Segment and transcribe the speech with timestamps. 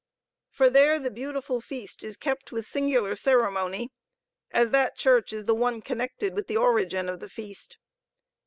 [0.49, 3.91] For there the beautiful feast is kept with singular ceremony,
[4.49, 7.77] as that church is the one connected with the origin of the feast.